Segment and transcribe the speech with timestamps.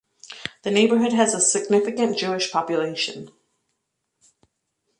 [0.63, 3.29] The neighbourhood has a significant Jewish population.